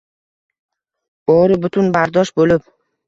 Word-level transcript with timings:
Bori 1.33 1.59
butun 1.67 1.93
bardosh 1.99 2.33
bo’lib 2.43 2.67